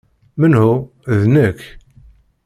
Menhu?" 0.39 0.71
"D 1.19 1.21
nekk. 1.33 1.59